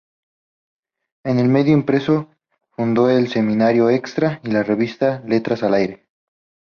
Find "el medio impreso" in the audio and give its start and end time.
1.37-2.31